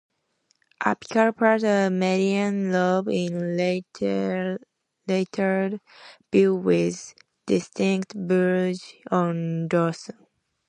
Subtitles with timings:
[0.83, 4.57] Apical part of median lobe in lateral
[6.31, 7.13] view with
[7.45, 10.25] distinct bulge on dorsum.